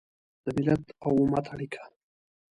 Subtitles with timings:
[0.43, 1.81] د ملت او امت اړیکه